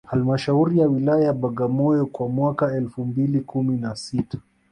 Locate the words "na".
3.77-3.95